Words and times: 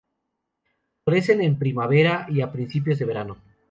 Florecen 1.05 1.43
en 1.43 1.59
primavera 1.59 2.25
y 2.27 2.41
a 2.41 2.51
principios 2.51 2.97
de 2.97 3.05
verano. 3.05 3.37